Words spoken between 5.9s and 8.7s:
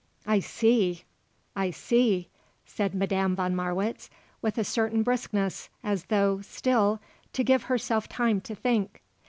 though, still, to give herself time to